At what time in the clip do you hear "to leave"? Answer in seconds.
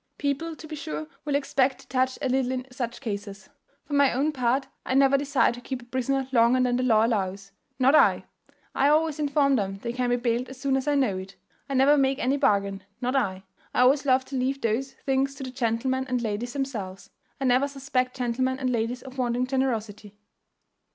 14.25-14.59